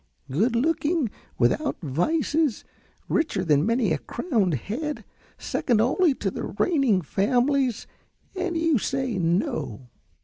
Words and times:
Good 0.31 0.55
looking, 0.55 1.11
without 1.37 1.79
vices, 1.83 2.65
richer 3.07 3.45
than 3.45 3.67
many 3.67 3.93
a 3.93 3.99
crowned 3.99 4.55
head, 4.55 5.05
second 5.37 5.79
only 5.79 6.15
to 6.15 6.31
the 6.31 6.41
reigning 6.45 7.03
families 7.03 7.85
and 8.35 8.57
you 8.57 8.79
say 8.79 9.19
'no.'" 9.19 9.89